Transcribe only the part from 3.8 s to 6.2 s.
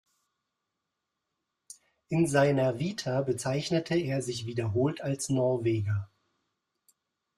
er sich wiederholt als Norweger.